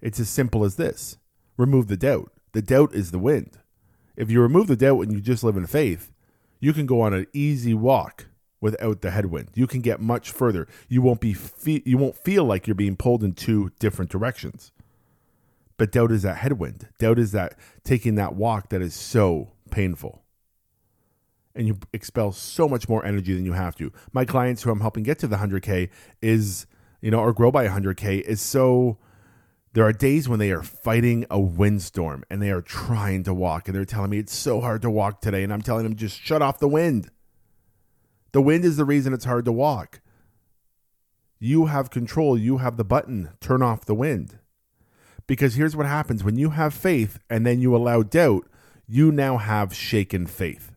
It's 0.00 0.20
as 0.20 0.28
simple 0.28 0.64
as 0.64 0.76
this 0.76 1.18
remove 1.56 1.88
the 1.88 1.96
doubt. 1.96 2.32
The 2.52 2.62
doubt 2.62 2.94
is 2.94 3.10
the 3.10 3.18
wind. 3.18 3.58
If 4.16 4.30
you 4.30 4.40
remove 4.40 4.66
the 4.66 4.76
doubt 4.76 5.00
and 5.00 5.12
you 5.12 5.20
just 5.20 5.44
live 5.44 5.56
in 5.56 5.66
faith, 5.66 6.12
you 6.60 6.72
can 6.72 6.86
go 6.86 7.00
on 7.00 7.12
an 7.12 7.26
easy 7.32 7.74
walk 7.74 8.26
without 8.60 9.02
the 9.02 9.10
headwind. 9.10 9.50
You 9.54 9.66
can 9.66 9.80
get 9.80 10.00
much 10.00 10.30
further. 10.30 10.66
You 10.88 11.02
won't 11.02 11.20
be 11.20 11.34
fe- 11.34 11.82
you 11.84 11.98
won't 11.98 12.16
feel 12.16 12.44
like 12.44 12.66
you're 12.66 12.74
being 12.74 12.96
pulled 12.96 13.22
in 13.22 13.32
two 13.32 13.72
different 13.78 14.10
directions. 14.10 14.72
But 15.76 15.92
doubt 15.92 16.12
is 16.12 16.22
that 16.22 16.38
headwind. 16.38 16.88
Doubt 16.98 17.18
is 17.18 17.32
that 17.32 17.58
taking 17.84 18.14
that 18.14 18.34
walk 18.34 18.70
that 18.70 18.80
is 18.80 18.94
so 18.94 19.52
painful. 19.70 20.22
And 21.56 21.66
you 21.66 21.78
expel 21.92 22.32
so 22.32 22.68
much 22.68 22.88
more 22.88 23.04
energy 23.04 23.34
than 23.34 23.44
you 23.44 23.54
have 23.54 23.74
to. 23.76 23.92
My 24.12 24.24
clients 24.24 24.62
who 24.62 24.70
I'm 24.70 24.80
helping 24.80 25.02
get 25.02 25.18
to 25.20 25.26
the 25.26 25.36
100K 25.36 25.88
is, 26.20 26.66
you 27.00 27.10
know, 27.10 27.20
or 27.20 27.32
grow 27.32 27.50
by 27.50 27.66
100K 27.66 28.20
is 28.20 28.40
so. 28.40 28.98
There 29.72 29.84
are 29.84 29.92
days 29.92 30.26
when 30.26 30.38
they 30.38 30.52
are 30.52 30.62
fighting 30.62 31.26
a 31.30 31.38
windstorm 31.38 32.24
and 32.30 32.40
they 32.40 32.50
are 32.50 32.62
trying 32.62 33.24
to 33.24 33.34
walk 33.34 33.68
and 33.68 33.76
they're 33.76 33.84
telling 33.84 34.08
me 34.08 34.18
it's 34.18 34.34
so 34.34 34.62
hard 34.62 34.80
to 34.82 34.90
walk 34.90 35.20
today. 35.20 35.42
And 35.42 35.52
I'm 35.52 35.60
telling 35.60 35.84
them 35.84 35.96
just 35.96 36.18
shut 36.18 36.40
off 36.40 36.58
the 36.58 36.68
wind. 36.68 37.10
The 38.32 38.40
wind 38.40 38.64
is 38.64 38.76
the 38.76 38.86
reason 38.86 39.12
it's 39.12 39.26
hard 39.26 39.44
to 39.44 39.52
walk. 39.52 40.00
You 41.38 41.66
have 41.66 41.90
control. 41.90 42.38
You 42.38 42.58
have 42.58 42.76
the 42.76 42.84
button. 42.84 43.30
Turn 43.40 43.62
off 43.62 43.84
the 43.84 43.94
wind. 43.94 44.38
Because 45.26 45.54
here's 45.54 45.76
what 45.76 45.86
happens 45.86 46.22
when 46.22 46.36
you 46.36 46.50
have 46.50 46.72
faith 46.72 47.18
and 47.28 47.44
then 47.44 47.60
you 47.60 47.74
allow 47.74 48.02
doubt, 48.02 48.46
you 48.86 49.10
now 49.10 49.36
have 49.38 49.74
shaken 49.74 50.26
faith. 50.26 50.75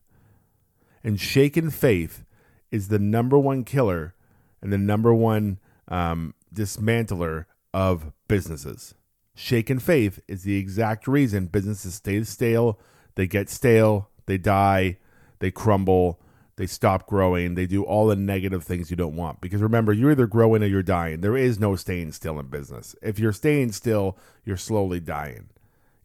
And 1.04 1.20
shaken 1.20 1.70
faith 1.70 2.24
is 2.72 2.88
the 2.88 3.00
number 3.00 3.38
one 3.38 3.64
killer 3.64 4.14
and 4.62 4.72
the 4.72 4.78
number 4.78 5.14
one 5.14 5.60
um, 5.88 6.34
dismantler 6.54 7.46
of 7.74 8.12
businesses. 8.28 8.96
Shaken 9.34 9.80
faith 9.80 10.20
is 10.28 10.44
the 10.44 10.58
exact 10.58 11.08
reason 11.08 11.46
businesses 11.46 11.96
stay 11.96 12.22
stale, 12.24 12.80
they 13.16 13.28
get 13.28 13.50
stale, 13.50 14.10
they 14.26 14.38
die, 14.38 14.98
they 15.40 15.52
crumble, 15.52 16.20
they 16.58 16.68
stop 16.68 17.08
growing, 17.08 17.56
they 17.56 17.66
do 17.66 17.84
all 17.84 18.08
the 18.08 18.18
negative 18.18 18.66
things 18.66 18.92
you 18.92 18.98
don't 18.98 19.16
want. 19.16 19.40
Because 19.40 19.62
remember, 19.62 19.94
you're 19.94 20.12
either 20.12 20.28
growing 20.28 20.62
or 20.62 20.66
you're 20.66 20.84
dying. 20.84 21.22
There 21.22 21.38
is 21.38 21.58
no 21.58 21.78
staying 21.78 22.12
still 22.12 22.38
in 22.38 22.48
business. 22.48 22.98
If 23.02 23.18
you're 23.18 23.32
staying 23.32 23.72
still, 23.72 24.18
you're 24.44 24.58
slowly 24.58 25.00
dying. 25.00 25.50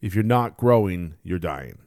If 0.01 0.15
you're 0.15 0.23
not 0.23 0.55
growing, 0.55 1.15
you're 1.23 1.39
dying. 1.39 1.79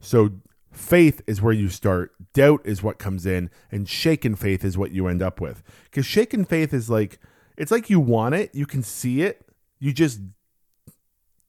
So 0.00 0.30
faith 0.78 1.22
is 1.26 1.42
where 1.42 1.52
you 1.52 1.68
start, 1.68 2.12
doubt 2.32 2.60
is 2.64 2.82
what 2.82 2.98
comes 2.98 3.26
in, 3.26 3.50
and 3.70 3.88
shaken 3.88 4.36
faith 4.36 4.64
is 4.64 4.78
what 4.78 4.92
you 4.92 5.08
end 5.08 5.20
up 5.20 5.40
with. 5.40 5.62
Because 5.84 6.06
shaken 6.06 6.44
faith 6.44 6.72
is 6.72 6.88
like, 6.88 7.18
it's 7.56 7.72
like 7.72 7.90
you 7.90 7.98
want 7.98 8.34
it, 8.34 8.54
you 8.54 8.64
can 8.64 8.82
see 8.82 9.22
it, 9.22 9.44
you 9.80 9.92
just 9.92 10.20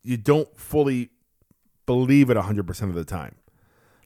you 0.03 0.17
don't 0.17 0.57
fully 0.57 1.09
believe 1.85 2.29
it 2.29 2.37
100% 2.37 2.81
of 2.83 2.93
the 2.95 3.05
time. 3.05 3.35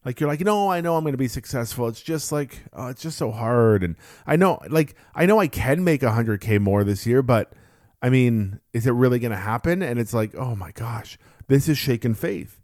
Like 0.06 0.20
you're 0.20 0.28
like 0.28 0.42
know 0.42 0.70
i 0.70 0.82
know 0.82 0.98
i'm 0.98 1.04
going 1.04 1.14
to 1.14 1.18
be 1.18 1.30
successful. 1.30 1.88
It's 1.88 2.02
just 2.02 2.34
like 2.34 2.64
oh, 2.74 2.88
it's 2.88 3.02
just 3.02 3.18
so 3.18 3.32
hard. 3.32 3.84
And 3.84 3.96
i 4.28 4.36
know 4.36 4.60
like 4.70 4.96
i 5.16 5.26
know 5.26 5.40
i 5.40 5.48
can 5.48 5.86
make 5.86 6.02
100k 6.02 6.60
more 6.60 6.84
this 6.84 7.06
year 7.06 7.22
but 7.22 7.54
i 8.02 8.10
mean 8.10 8.60
is 8.74 8.86
it 8.86 8.92
really 8.92 9.20
going 9.20 9.32
to 9.32 9.38
happen? 9.38 9.82
And 9.82 9.98
it's 9.98 10.14
like 10.14 10.36
oh 10.36 10.58
my 10.58 10.72
gosh 10.72 11.18
this 11.48 11.70
is 11.70 11.78
shaken 11.78 12.16
faith 12.16 12.60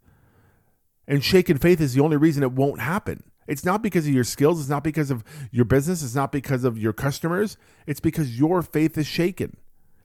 and 1.09 1.23
shaken 1.23 1.57
faith 1.57 1.81
is 1.81 1.93
the 1.93 2.01
only 2.01 2.15
reason 2.15 2.41
it 2.41 2.53
won't 2.53 2.79
happen 2.79 3.23
it's 3.47 3.65
not 3.65 3.81
because 3.81 4.07
of 4.07 4.13
your 4.13 4.23
skills 4.23 4.61
it's 4.61 4.69
not 4.69 4.83
because 4.83 5.11
of 5.11 5.25
your 5.51 5.65
business 5.65 6.01
it's 6.01 6.15
not 6.15 6.31
because 6.31 6.63
of 6.63 6.77
your 6.77 6.93
customers 6.93 7.57
it's 7.85 7.99
because 7.99 8.39
your 8.39 8.61
faith 8.61 8.97
is 8.97 9.05
shaken 9.05 9.57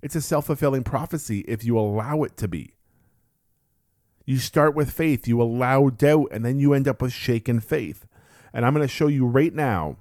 it's 0.02 0.16
a 0.16 0.20
self-fulfilling 0.20 0.82
prophecy 0.82 1.44
if 1.46 1.62
you 1.62 1.78
allow 1.78 2.25
it 2.25 2.37
to 2.37 2.49
be 2.49 2.75
you 4.26 4.38
start 4.38 4.75
with 4.75 4.90
faith, 4.90 5.28
you 5.28 5.40
allow 5.40 5.90
doubt, 5.90 6.28
and 6.30 6.44
then 6.44 6.58
you 6.58 6.73
end 6.73 6.88
up 6.88 7.02
with 7.02 7.12
shaken 7.12 7.61
faith. 7.61 8.06
And 8.52 8.64
I'm 8.64 8.75
going 8.75 8.87
to 8.87 8.92
show 8.92 9.08
you 9.08 9.26
right 9.26 9.52
now 9.52 9.96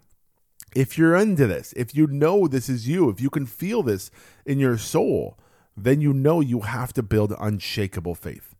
if 0.75 0.97
you're 0.97 1.15
into 1.15 1.45
this, 1.45 1.73
if 1.75 1.95
you 1.95 2.07
know 2.07 2.47
this 2.47 2.69
is 2.69 2.87
you, 2.87 3.09
if 3.09 3.19
you 3.21 3.29
can 3.29 3.45
feel 3.45 3.83
this 3.83 4.09
in 4.45 4.59
your 4.59 4.77
soul, 4.77 5.37
then 5.75 6.01
you 6.01 6.13
know 6.13 6.39
you 6.39 6.61
have 6.61 6.93
to 6.93 7.03
build 7.03 7.33
unshakable 7.39 8.15
faith. 8.15 8.55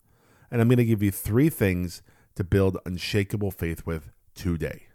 And 0.51 0.62
I'm 0.62 0.67
going 0.67 0.77
to 0.77 0.85
give 0.85 1.01
you 1.01 1.12
three 1.12 1.50
things 1.50 2.01
to 2.35 2.43
build 2.43 2.77
unshakable 2.85 3.51
faith 3.51 3.85
with 3.85 4.11
today. 4.35 4.87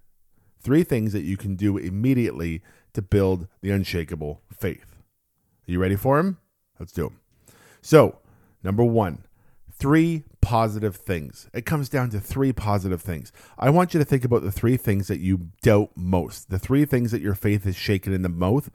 Three 0.61 0.83
things 0.83 1.13
that 1.13 1.23
you 1.23 1.37
can 1.37 1.55
do 1.55 1.77
immediately 1.77 2.63
to 2.95 3.03
build 3.03 3.47
the 3.61 3.71
unshakable 3.71 4.43
faith. 4.53 4.97
Are 5.69 5.73
you 5.73 5.81
ready 5.81 5.97
for 5.97 6.17
them? 6.17 6.39
Let's 6.79 6.93
do 6.93 7.05
them. 7.05 7.21
So, 7.81 8.19
number 8.63 8.85
one, 8.85 9.25
three 9.71 10.25
positive 10.41 10.97
things. 10.97 11.49
It 11.53 11.67
comes 11.67 11.89
down 11.89 12.11
to 12.11 12.21
three 12.21 12.53
positive 12.53 13.03
things. 13.03 13.33
I 13.59 13.71
want 13.71 13.95
you 13.95 13.99
to 13.99 14.05
think 14.05 14.25
about 14.25 14.43
the 14.43 14.53
three 14.53 14.77
things 14.77 15.09
that 15.09 15.21
you 15.21 15.51
doubt 15.63 15.91
most, 15.95 16.51
the 16.51 16.59
three 16.59 16.85
things 16.85 17.11
that 17.13 17.21
your 17.21 17.35
faith 17.35 17.67
is 17.67 17.77
shaken 17.77 18.13
in 18.13 18.23
the 18.23 18.29
most. 18.29 18.71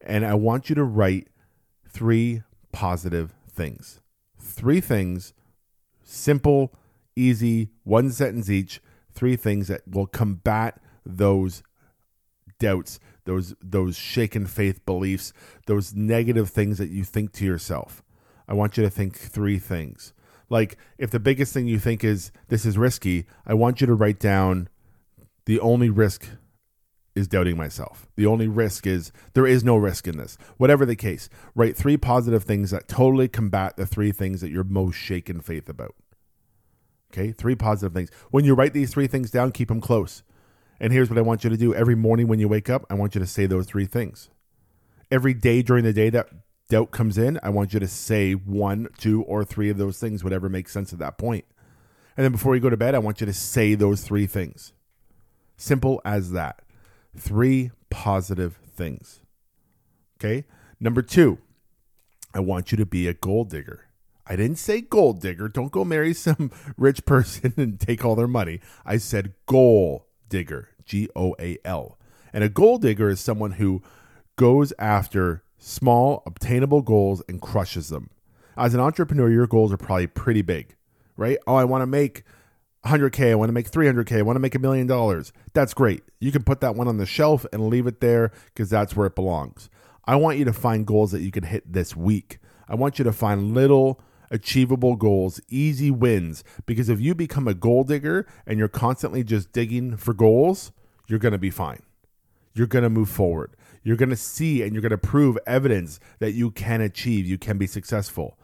and 0.00 0.24
I 0.24 0.34
want 0.34 0.68
you 0.68 0.74
to 0.76 0.84
write 0.84 1.28
three 1.88 2.42
positive 2.72 3.34
things. 3.50 4.00
Three 4.38 4.80
things, 4.80 5.32
simple, 6.04 6.72
easy, 7.16 7.70
one 7.82 8.10
sentence 8.10 8.48
each, 8.48 8.80
three 9.12 9.36
things 9.36 9.68
that 9.68 9.82
will 9.88 10.06
combat 10.06 10.80
those 11.04 11.62
doubts, 12.58 13.00
those 13.24 13.54
those 13.60 13.96
shaken 13.96 14.46
faith 14.46 14.84
beliefs, 14.86 15.32
those 15.66 15.94
negative 15.94 16.50
things 16.50 16.78
that 16.78 16.90
you 16.90 17.04
think 17.04 17.32
to 17.32 17.44
yourself. 17.44 18.02
I 18.48 18.54
want 18.54 18.76
you 18.76 18.84
to 18.84 18.90
think 18.90 19.16
three 19.16 19.58
things. 19.58 20.12
Like, 20.48 20.76
if 20.96 21.10
the 21.10 21.18
biggest 21.18 21.52
thing 21.52 21.66
you 21.66 21.80
think 21.80 22.04
is 22.04 22.30
this 22.48 22.64
is 22.64 22.78
risky, 22.78 23.26
I 23.44 23.54
want 23.54 23.80
you 23.80 23.86
to 23.88 23.94
write 23.94 24.20
down 24.20 24.68
the 25.46 25.58
only 25.58 25.90
risk 25.90 26.28
is 27.16 27.26
doubting 27.26 27.56
myself. 27.56 28.06
The 28.14 28.26
only 28.26 28.46
risk 28.46 28.86
is 28.86 29.10
there 29.32 29.46
is 29.46 29.64
no 29.64 29.76
risk 29.76 30.06
in 30.06 30.18
this. 30.18 30.36
Whatever 30.58 30.84
the 30.84 30.94
case, 30.94 31.28
write 31.54 31.74
three 31.76 31.96
positive 31.96 32.44
things 32.44 32.70
that 32.70 32.88
totally 32.88 33.26
combat 33.26 33.76
the 33.76 33.86
three 33.86 34.12
things 34.12 34.40
that 34.42 34.50
you're 34.50 34.64
most 34.64 34.96
shaken 34.96 35.40
faith 35.40 35.68
about. 35.68 35.94
Okay, 37.16 37.32
three 37.32 37.54
positive 37.54 37.94
things. 37.94 38.10
When 38.30 38.44
you 38.44 38.54
write 38.54 38.74
these 38.74 38.92
three 38.92 39.06
things 39.06 39.30
down, 39.30 39.52
keep 39.52 39.68
them 39.68 39.80
close. 39.80 40.22
And 40.78 40.92
here's 40.92 41.08
what 41.08 41.18
I 41.18 41.22
want 41.22 41.44
you 41.44 41.50
to 41.50 41.56
do 41.56 41.74
every 41.74 41.94
morning 41.94 42.28
when 42.28 42.38
you 42.38 42.48
wake 42.48 42.68
up, 42.68 42.84
I 42.90 42.94
want 42.94 43.14
you 43.14 43.20
to 43.20 43.26
say 43.26 43.46
those 43.46 43.66
three 43.66 43.86
things. 43.86 44.28
Every 45.10 45.32
day 45.32 45.62
during 45.62 45.84
the 45.84 45.94
day 45.94 46.10
that 46.10 46.28
doubt 46.68 46.90
comes 46.90 47.16
in, 47.16 47.40
I 47.42 47.48
want 47.48 47.72
you 47.72 47.80
to 47.80 47.88
say 47.88 48.32
one, 48.32 48.88
two, 48.98 49.22
or 49.22 49.44
three 49.44 49.70
of 49.70 49.78
those 49.78 49.98
things, 49.98 50.22
whatever 50.22 50.50
makes 50.50 50.72
sense 50.72 50.92
at 50.92 50.98
that 50.98 51.16
point. 51.16 51.46
And 52.16 52.24
then 52.24 52.32
before 52.32 52.54
you 52.54 52.60
go 52.60 52.70
to 52.70 52.76
bed, 52.76 52.94
I 52.94 52.98
want 52.98 53.20
you 53.20 53.26
to 53.26 53.32
say 53.32 53.74
those 53.74 54.02
three 54.02 54.26
things. 54.26 54.72
Simple 55.56 56.02
as 56.04 56.32
that. 56.32 56.60
Three 57.16 57.70
positive 57.88 58.58
things. 58.74 59.20
Okay. 60.18 60.44
Number 60.78 61.00
two, 61.00 61.38
I 62.34 62.40
want 62.40 62.72
you 62.72 62.76
to 62.76 62.86
be 62.86 63.08
a 63.08 63.14
gold 63.14 63.48
digger. 63.48 63.85
I 64.26 64.36
didn't 64.36 64.58
say 64.58 64.80
gold 64.80 65.20
digger. 65.20 65.48
Don't 65.48 65.72
go 65.72 65.84
marry 65.84 66.12
some 66.12 66.50
rich 66.76 67.04
person 67.04 67.54
and 67.56 67.78
take 67.78 68.04
all 68.04 68.16
their 68.16 68.26
money. 68.26 68.60
I 68.84 68.96
said 68.96 69.34
goal 69.46 70.06
digger, 70.28 70.70
G 70.84 71.08
O 71.14 71.34
A 71.38 71.58
L. 71.64 71.98
And 72.32 72.42
a 72.42 72.48
gold 72.48 72.82
digger 72.82 73.08
is 73.08 73.20
someone 73.20 73.52
who 73.52 73.82
goes 74.36 74.72
after 74.78 75.42
small, 75.58 76.22
obtainable 76.26 76.82
goals 76.82 77.22
and 77.28 77.40
crushes 77.40 77.88
them. 77.88 78.10
As 78.56 78.74
an 78.74 78.80
entrepreneur, 78.80 79.30
your 79.30 79.46
goals 79.46 79.72
are 79.72 79.76
probably 79.78 80.06
pretty 80.06 80.42
big, 80.42 80.74
right? 81.16 81.38
Oh, 81.46 81.54
I 81.54 81.64
want 81.64 81.82
to 81.82 81.86
make 81.86 82.24
100K, 82.84 83.30
I 83.30 83.34
want 83.34 83.48
to 83.48 83.52
make 83.52 83.70
300K, 83.70 84.18
I 84.18 84.22
want 84.22 84.36
to 84.36 84.40
make 84.40 84.54
a 84.54 84.58
million 84.58 84.86
dollars. 84.86 85.32
That's 85.52 85.74
great. 85.74 86.02
You 86.20 86.32
can 86.32 86.42
put 86.42 86.60
that 86.60 86.74
one 86.74 86.88
on 86.88 86.96
the 86.96 87.06
shelf 87.06 87.44
and 87.52 87.68
leave 87.68 87.86
it 87.86 88.00
there 88.00 88.32
because 88.46 88.70
that's 88.70 88.96
where 88.96 89.06
it 89.06 89.14
belongs. 89.14 89.68
I 90.04 90.16
want 90.16 90.38
you 90.38 90.44
to 90.44 90.52
find 90.52 90.86
goals 90.86 91.10
that 91.12 91.22
you 91.22 91.30
can 91.30 91.44
hit 91.44 91.70
this 91.70 91.96
week. 91.96 92.38
I 92.68 92.74
want 92.74 92.98
you 92.98 93.04
to 93.04 93.12
find 93.12 93.54
little 93.54 94.00
achievable 94.30 94.96
goals, 94.96 95.40
easy 95.48 95.90
wins. 95.90 96.44
Because 96.64 96.88
if 96.88 97.00
you 97.00 97.14
become 97.14 97.48
a 97.48 97.54
goal 97.54 97.84
digger 97.84 98.26
and 98.46 98.58
you're 98.58 98.68
constantly 98.68 99.24
just 99.24 99.52
digging 99.52 99.96
for 99.96 100.14
goals, 100.14 100.72
you're 101.06 101.18
going 101.18 101.32
to 101.32 101.38
be 101.38 101.50
fine. 101.50 101.82
You're 102.54 102.66
going 102.66 102.84
to 102.84 102.90
move 102.90 103.08
forward. 103.08 103.54
You're 103.82 103.96
going 103.96 104.10
to 104.10 104.16
see 104.16 104.62
and 104.62 104.72
you're 104.72 104.82
going 104.82 104.90
to 104.90 104.98
prove 104.98 105.38
evidence 105.46 106.00
that 106.18 106.32
you 106.32 106.50
can 106.50 106.80
achieve, 106.80 107.26
you 107.26 107.38
can 107.38 107.58
be 107.58 107.66
successful. 107.66 108.36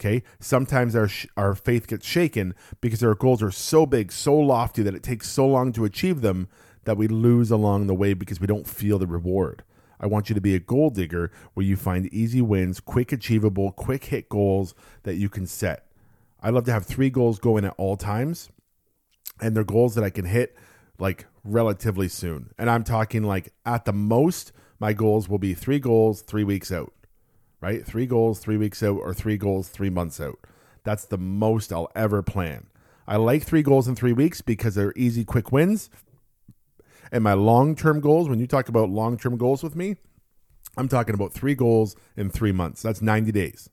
Okay. 0.00 0.22
Sometimes 0.38 0.94
our 0.94 1.08
sh- 1.08 1.26
our 1.36 1.56
faith 1.56 1.88
gets 1.88 2.06
shaken 2.06 2.54
because 2.80 3.02
our 3.02 3.16
goals 3.16 3.42
are 3.42 3.50
so 3.50 3.84
big, 3.84 4.12
so 4.12 4.36
lofty 4.36 4.82
that 4.82 4.94
it 4.94 5.02
takes 5.02 5.28
so 5.28 5.46
long 5.46 5.72
to 5.72 5.84
achieve 5.84 6.20
them 6.20 6.46
that 6.84 6.96
we 6.96 7.08
lose 7.08 7.50
along 7.50 7.88
the 7.88 7.94
way 7.94 8.14
because 8.14 8.40
we 8.40 8.46
don't 8.46 8.68
feel 8.68 8.98
the 8.98 9.08
reward. 9.08 9.64
I 10.00 10.06
want 10.06 10.28
you 10.28 10.34
to 10.34 10.40
be 10.40 10.54
a 10.54 10.60
goal 10.60 10.90
digger 10.90 11.30
where 11.54 11.66
you 11.66 11.76
find 11.76 12.06
easy 12.12 12.40
wins, 12.40 12.80
quick 12.80 13.12
achievable, 13.12 13.72
quick 13.72 14.04
hit 14.04 14.28
goals 14.28 14.74
that 15.02 15.16
you 15.16 15.28
can 15.28 15.46
set. 15.46 15.86
I 16.40 16.50
love 16.50 16.64
to 16.64 16.72
have 16.72 16.86
three 16.86 17.10
goals 17.10 17.38
going 17.38 17.64
at 17.64 17.74
all 17.78 17.96
times, 17.96 18.48
and 19.40 19.56
they're 19.56 19.64
goals 19.64 19.94
that 19.96 20.04
I 20.04 20.10
can 20.10 20.24
hit 20.24 20.56
like 20.98 21.26
relatively 21.44 22.08
soon. 22.08 22.50
And 22.58 22.70
I'm 22.70 22.84
talking 22.84 23.22
like 23.22 23.52
at 23.66 23.84
the 23.84 23.92
most 23.92 24.52
my 24.80 24.92
goals 24.92 25.28
will 25.28 25.38
be 25.38 25.54
three 25.54 25.80
goals, 25.80 26.22
three 26.22 26.44
weeks 26.44 26.70
out, 26.70 26.92
right? 27.60 27.84
Three 27.84 28.06
goals, 28.06 28.38
three 28.38 28.56
weeks 28.56 28.82
out, 28.82 28.98
or 29.00 29.12
three 29.12 29.36
goals, 29.36 29.68
three 29.68 29.90
months 29.90 30.20
out. 30.20 30.38
That's 30.84 31.04
the 31.04 31.18
most 31.18 31.72
I'll 31.72 31.90
ever 31.96 32.22
plan. 32.22 32.66
I 33.06 33.16
like 33.16 33.42
three 33.42 33.62
goals 33.62 33.88
in 33.88 33.96
three 33.96 34.12
weeks 34.12 34.40
because 34.40 34.74
they're 34.74 34.92
easy, 34.94 35.24
quick 35.24 35.50
wins. 35.50 35.90
And 37.10 37.24
my 37.24 37.32
long 37.34 37.74
term 37.74 38.00
goals, 38.00 38.28
when 38.28 38.38
you 38.38 38.46
talk 38.46 38.68
about 38.68 38.90
long 38.90 39.16
term 39.16 39.36
goals 39.36 39.62
with 39.62 39.76
me, 39.76 39.96
I'm 40.76 40.88
talking 40.88 41.14
about 41.14 41.32
three 41.32 41.54
goals 41.54 41.96
in 42.16 42.30
three 42.30 42.52
months. 42.52 42.82
That's 42.82 43.02
90 43.02 43.32
days. 43.32 43.68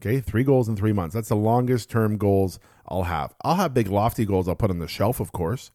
Okay, 0.00 0.20
three 0.20 0.44
goals 0.44 0.68
in 0.68 0.76
three 0.76 0.94
months. 0.94 1.14
That's 1.14 1.28
the 1.28 1.36
longest 1.36 1.90
term 1.90 2.16
goals 2.16 2.58
I'll 2.88 3.02
have. 3.02 3.34
I'll 3.42 3.56
have 3.56 3.74
big, 3.74 3.88
lofty 3.88 4.24
goals 4.24 4.48
I'll 4.48 4.54
put 4.54 4.70
on 4.70 4.78
the 4.78 4.88
shelf, 4.88 5.20
of 5.20 5.32
course, 5.32 5.70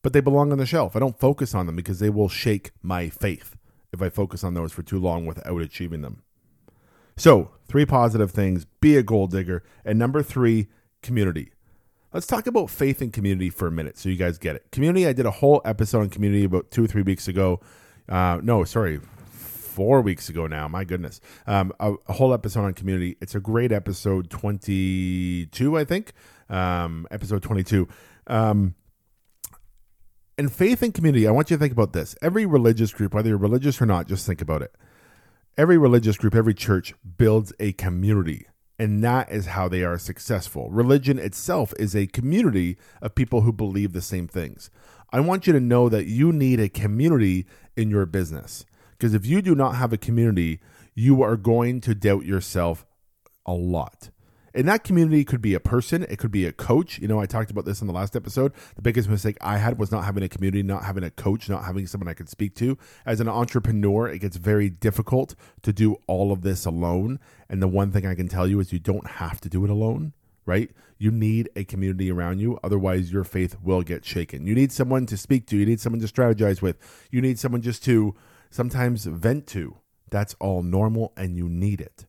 but 0.00 0.14
they 0.14 0.20
belong 0.20 0.52
on 0.52 0.58
the 0.58 0.64
shelf. 0.64 0.96
I 0.96 1.00
don't 1.00 1.18
focus 1.18 1.54
on 1.54 1.66
them 1.66 1.76
because 1.76 1.98
they 1.98 2.08
will 2.08 2.30
shake 2.30 2.70
my 2.82 3.10
faith 3.10 3.56
if 3.92 4.00
I 4.00 4.08
focus 4.08 4.42
on 4.42 4.54
those 4.54 4.72
for 4.72 4.82
too 4.82 4.98
long 4.98 5.26
without 5.26 5.60
achieving 5.60 6.00
them. 6.00 6.22
So, 7.16 7.50
three 7.68 7.84
positive 7.84 8.30
things 8.30 8.64
be 8.80 8.96
a 8.96 9.02
goal 9.02 9.26
digger. 9.26 9.62
And 9.84 9.98
number 9.98 10.22
three, 10.22 10.68
community. 11.02 11.52
Let's 12.12 12.26
talk 12.26 12.46
about 12.46 12.68
faith 12.68 13.00
and 13.00 13.10
community 13.10 13.48
for 13.48 13.66
a 13.66 13.70
minute 13.70 13.96
so 13.96 14.10
you 14.10 14.16
guys 14.16 14.36
get 14.36 14.54
it. 14.54 14.70
Community, 14.70 15.06
I 15.06 15.14
did 15.14 15.24
a 15.24 15.30
whole 15.30 15.62
episode 15.64 16.00
on 16.00 16.10
community 16.10 16.44
about 16.44 16.70
two 16.70 16.84
or 16.84 16.86
three 16.86 17.00
weeks 17.00 17.26
ago. 17.26 17.60
Uh, 18.06 18.38
no, 18.42 18.64
sorry, 18.64 19.00
four 19.30 20.02
weeks 20.02 20.28
ago 20.28 20.46
now. 20.46 20.68
My 20.68 20.84
goodness, 20.84 21.22
um, 21.46 21.72
a, 21.80 21.94
a, 22.06 22.12
whole 22.12 22.34
episode 22.34 22.64
on 22.64 22.74
community. 22.74 23.16
It's 23.22 23.34
a 23.34 23.40
great 23.40 23.72
episode, 23.72 24.28
twenty 24.28 25.46
two, 25.46 25.78
I 25.78 25.84
think. 25.84 26.12
Um, 26.50 27.06
episode 27.10 27.42
twenty 27.42 27.62
two. 27.62 27.88
Um, 28.26 28.74
and 30.36 30.52
faith 30.52 30.82
and 30.82 30.92
community. 30.92 31.26
I 31.26 31.30
want 31.30 31.50
you 31.50 31.56
to 31.56 31.60
think 31.60 31.72
about 31.72 31.94
this. 31.94 32.14
Every 32.20 32.44
religious 32.44 32.92
group, 32.92 33.14
whether 33.14 33.30
you're 33.30 33.38
religious 33.38 33.80
or 33.80 33.86
not, 33.86 34.06
just 34.06 34.26
think 34.26 34.42
about 34.42 34.60
it. 34.60 34.74
Every 35.56 35.78
religious 35.78 36.18
group, 36.18 36.34
every 36.34 36.54
church 36.54 36.94
builds 37.16 37.54
a 37.58 37.72
community, 37.72 38.46
and 38.82 39.04
that 39.04 39.30
is 39.30 39.46
how 39.46 39.68
they 39.68 39.84
are 39.84 39.96
successful. 39.96 40.68
Religion 40.68 41.16
itself 41.16 41.72
is 41.78 41.94
a 41.94 42.08
community 42.08 42.76
of 43.00 43.14
people 43.14 43.42
who 43.42 43.52
believe 43.52 43.92
the 43.92 44.02
same 44.02 44.26
things. 44.26 44.72
I 45.12 45.20
want 45.20 45.46
you 45.46 45.52
to 45.52 45.60
know 45.60 45.88
that 45.88 46.06
you 46.06 46.32
need 46.32 46.58
a 46.58 46.68
community 46.68 47.46
in 47.76 47.90
your 47.90 48.06
business. 48.06 48.66
Because 48.90 49.14
if 49.14 49.24
you 49.24 49.40
do 49.40 49.54
not 49.54 49.76
have 49.76 49.92
a 49.92 49.96
community, 49.96 50.58
you 50.96 51.22
are 51.22 51.36
going 51.36 51.80
to 51.82 51.94
doubt 51.94 52.24
yourself 52.24 52.84
a 53.46 53.52
lot. 53.52 54.10
And 54.54 54.68
that 54.68 54.84
community 54.84 55.24
could 55.24 55.40
be 55.40 55.54
a 55.54 55.60
person, 55.60 56.04
it 56.08 56.18
could 56.18 56.30
be 56.30 56.44
a 56.44 56.52
coach. 56.52 56.98
You 56.98 57.08
know, 57.08 57.20
I 57.20 57.26
talked 57.26 57.50
about 57.50 57.64
this 57.64 57.80
in 57.80 57.86
the 57.86 57.92
last 57.92 58.14
episode. 58.14 58.52
The 58.76 58.82
biggest 58.82 59.08
mistake 59.08 59.36
I 59.40 59.58
had 59.58 59.78
was 59.78 59.90
not 59.90 60.04
having 60.04 60.22
a 60.22 60.28
community, 60.28 60.62
not 60.62 60.84
having 60.84 61.04
a 61.04 61.10
coach, 61.10 61.48
not 61.48 61.64
having 61.64 61.86
someone 61.86 62.08
I 62.08 62.14
could 62.14 62.28
speak 62.28 62.54
to. 62.56 62.76
As 63.06 63.20
an 63.20 63.28
entrepreneur, 63.28 64.08
it 64.08 64.18
gets 64.18 64.36
very 64.36 64.68
difficult 64.68 65.34
to 65.62 65.72
do 65.72 65.96
all 66.06 66.32
of 66.32 66.42
this 66.42 66.66
alone. 66.66 67.18
And 67.48 67.62
the 67.62 67.68
one 67.68 67.90
thing 67.90 68.06
I 68.06 68.14
can 68.14 68.28
tell 68.28 68.46
you 68.46 68.60
is 68.60 68.72
you 68.72 68.78
don't 68.78 69.06
have 69.06 69.40
to 69.42 69.48
do 69.48 69.64
it 69.64 69.70
alone, 69.70 70.12
right? 70.44 70.70
You 70.98 71.10
need 71.10 71.48
a 71.56 71.64
community 71.64 72.10
around 72.10 72.40
you. 72.40 72.58
Otherwise, 72.62 73.12
your 73.12 73.24
faith 73.24 73.56
will 73.62 73.82
get 73.82 74.04
shaken. 74.04 74.46
You 74.46 74.54
need 74.54 74.70
someone 74.70 75.06
to 75.06 75.16
speak 75.16 75.46
to, 75.48 75.56
you 75.56 75.66
need 75.66 75.80
someone 75.80 76.00
to 76.00 76.06
strategize 76.06 76.62
with, 76.62 76.76
you 77.10 77.20
need 77.20 77.38
someone 77.38 77.62
just 77.62 77.84
to 77.84 78.14
sometimes 78.50 79.06
vent 79.06 79.46
to. 79.48 79.78
That's 80.10 80.36
all 80.38 80.62
normal 80.62 81.12
and 81.16 81.36
you 81.36 81.48
need 81.48 81.80
it. 81.80 82.06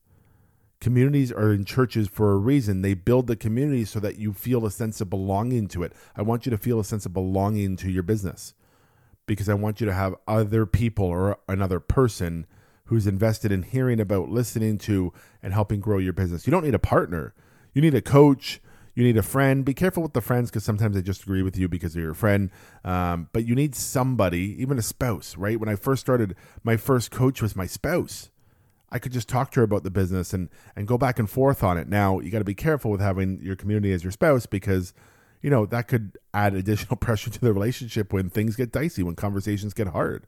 Communities 0.84 1.32
are 1.32 1.54
in 1.54 1.64
churches 1.64 2.10
for 2.10 2.34
a 2.34 2.38
reason. 2.38 2.82
They 2.82 2.94
build 2.94 3.28
the 3.28 3.38
community 3.38 3.86
so 3.86 4.02
that 4.02 4.18
you 4.18 4.34
feel 4.34 4.66
a 4.66 4.70
sense 4.70 5.00
of 5.00 5.10
belonging 5.10 5.70
to 5.70 5.82
it. 5.84 5.94
I 6.14 6.24
want 6.24 6.46
you 6.46 6.50
to 6.50 6.58
feel 6.58 6.78
a 6.78 6.84
sense 6.84 7.06
of 7.06 7.14
belonging 7.14 7.78
to 7.78 7.90
your 7.90 8.04
business 8.04 8.54
because 9.26 9.48
I 9.48 9.54
want 9.54 9.80
you 9.80 9.86
to 9.86 9.94
have 9.94 10.14
other 10.28 10.66
people 10.66 11.06
or 11.06 11.40
another 11.48 11.80
person 11.80 12.46
who's 12.88 13.08
invested 13.08 13.50
in 13.50 13.64
hearing 13.64 14.02
about, 14.02 14.28
listening 14.28 14.78
to, 14.80 15.14
and 15.42 15.54
helping 15.54 15.80
grow 15.80 16.00
your 16.00 16.12
business. 16.12 16.46
You 16.46 16.52
don't 16.52 16.66
need 16.66 16.76
a 16.76 16.80
partner. 16.80 17.34
You 17.74 17.82
need 17.82 17.96
a 17.96 18.02
coach. 18.02 18.60
You 18.94 19.06
need 19.06 19.16
a 19.16 19.24
friend. 19.24 19.64
Be 19.64 19.74
careful 19.74 20.04
with 20.04 20.12
the 20.12 20.20
friends 20.20 20.50
because 20.50 20.66
sometimes 20.66 20.98
they 20.98 21.02
just 21.02 21.24
agree 21.24 21.44
with 21.44 21.58
you 21.58 21.70
because 21.70 21.94
they're 21.94 22.04
your 22.04 22.14
friend. 22.14 22.52
Um, 22.84 23.30
but 23.32 23.46
you 23.46 23.56
need 23.56 23.74
somebody, 23.74 24.62
even 24.62 24.78
a 24.78 24.82
spouse, 24.82 25.38
right? 25.38 25.58
When 25.58 25.70
I 25.70 25.76
first 25.76 26.02
started, 26.02 26.36
my 26.62 26.76
first 26.76 27.10
coach 27.10 27.42
was 27.42 27.56
my 27.56 27.68
spouse. 27.68 28.32
I 28.94 29.00
could 29.00 29.12
just 29.12 29.28
talk 29.28 29.52
to 29.52 29.60
her 29.60 29.64
about 29.64 29.84
the 29.84 29.90
business 29.90 30.34
and 30.34 30.50
and 30.76 30.88
go 30.88 30.98
back 30.98 31.18
and 31.18 31.30
forth 31.30 31.64
on 31.64 31.78
it. 31.78 31.90
Now 31.90 32.20
you 32.20 32.30
got 32.30 32.40
to 32.40 32.46
be 32.46 32.54
careful 32.54 32.92
with 32.92 33.02
having 33.02 33.42
your 33.42 33.56
community 33.56 33.92
as 33.92 34.04
your 34.04 34.12
spouse 34.12 34.46
because 34.46 34.94
you 35.42 35.50
know 35.50 35.66
that 35.66 35.88
could 35.88 36.18
add 36.34 36.54
additional 36.54 36.96
pressure 37.08 37.32
to 37.32 37.42
the 37.42 37.52
relationship 37.52 38.14
when 38.14 38.30
things 38.30 38.56
get 38.56 38.72
dicey, 38.72 39.04
when 39.04 39.16
conversations 39.16 39.74
get 39.74 39.88
hard. 39.88 40.28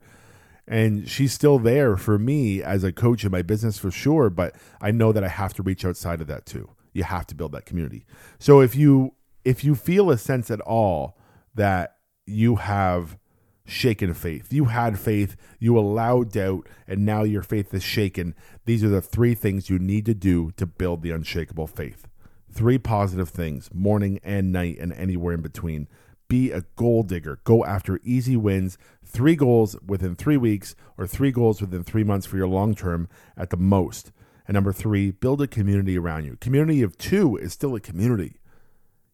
And 0.68 1.08
she's 1.08 1.32
still 1.32 1.60
there 1.60 1.96
for 1.96 2.18
me 2.18 2.64
as 2.64 2.84
a 2.84 2.92
coach 2.92 3.24
in 3.24 3.32
my 3.32 3.44
business 3.44 3.78
for 3.78 3.92
sure, 3.92 4.32
but 4.32 4.56
I 4.82 4.90
know 4.90 5.12
that 5.12 5.24
I 5.24 5.28
have 5.28 5.54
to 5.56 5.64
reach 5.64 5.86
outside 5.86 6.22
of 6.22 6.28
that 6.28 6.48
too. 6.48 6.72
You 6.92 7.04
have 7.04 7.28
to 7.28 7.36
build 7.36 7.52
that 7.52 7.68
community. 7.68 8.08
So 8.40 8.62
if 8.62 8.76
you 8.76 9.14
if 9.44 9.64
you 9.64 9.76
feel 9.76 10.10
a 10.10 10.18
sense 10.18 10.50
at 10.50 10.60
all 10.62 11.20
that 11.54 11.98
you 12.26 12.56
have 12.56 13.18
shaken 13.66 14.14
faith. 14.14 14.54
You 14.54 14.66
had 14.66 15.00
faith, 15.00 15.36
you 15.60 15.78
allowed 15.78 16.32
doubt, 16.32 16.68
and 16.88 17.06
now 17.06 17.24
your 17.24 17.42
faith 17.42 17.74
is 17.74 17.84
shaken. 17.84 18.36
These 18.66 18.84
are 18.84 18.90
the 18.90 19.02
three 19.02 19.34
things 19.34 19.70
you 19.70 19.80
need 19.80 20.06
to 20.06 20.14
do 20.14 20.52
to 20.58 20.66
build 20.66 21.02
the 21.02 21.12
unshakable 21.12 21.68
faith. 21.68 22.08
Three 22.52 22.78
positive 22.78 23.30
things, 23.30 23.70
morning 23.74 24.20
and 24.24 24.52
night, 24.52 24.78
and 24.80 24.94
anywhere 24.94 25.34
in 25.34 25.42
between. 25.42 25.88
Be 26.28 26.52
a 26.52 26.62
goal 26.76 27.04
digger. 27.04 27.40
Go 27.44 27.66
after 27.66 28.00
easy 28.04 28.38
wins, 28.38 28.78
three 29.06 29.36
goals 29.36 29.76
within 29.86 30.16
three 30.16 30.38
weeks, 30.38 30.76
or 30.98 31.06
three 31.06 31.32
goals 31.32 31.62
within 31.62 31.84
three 31.84 32.04
months 32.04 32.26
for 32.26 32.38
your 32.38 32.48
long 32.48 32.74
term 32.74 33.08
at 33.36 33.50
the 33.50 33.58
most. 33.58 34.12
And 34.48 34.56
number 34.56 34.74
three, 34.74 35.12
build 35.12 35.42
a 35.42 35.48
community 35.48 35.98
around 35.98 36.26
you. 36.26 36.38
Community 36.40 36.82
of 36.82 36.98
two 36.98 37.36
is 37.36 37.54
still 37.54 37.76
a 37.76 37.80
community. 37.80 38.40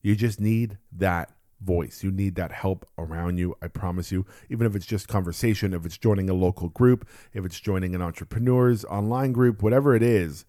You 0.02 0.15
just 0.15 0.39
need 0.39 0.78
that 0.91 1.32
voice. 1.62 2.04
You 2.04 2.12
need 2.12 2.36
that 2.36 2.52
help 2.52 2.86
around 2.97 3.38
you. 3.38 3.56
I 3.62 3.67
promise 3.67 4.12
you. 4.12 4.26
Even 4.50 4.67
if 4.67 4.76
it's 4.76 4.86
just 4.86 5.08
conversation, 5.08 5.74
if 5.74 5.86
it's 5.86 5.97
joining 5.97 6.30
a 6.30 6.34
local 6.34 6.69
group, 6.69 7.08
if 7.34 7.45
it's 7.45 7.60
joining 7.60 7.95
an 7.95 8.02
entrepreneur's 8.02 8.84
online 8.86 9.32
group, 9.32 9.62
whatever 9.62 9.95
it 9.95 10.04
is, 10.04 10.45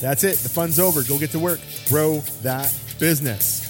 That's 0.00 0.24
it. 0.24 0.38
The 0.38 0.48
fun's 0.48 0.80
over. 0.80 1.02
Go 1.02 1.18
get 1.18 1.30
to 1.32 1.38
work. 1.38 1.60
Grow 1.88 2.20
that 2.42 2.74
business. 2.98 3.68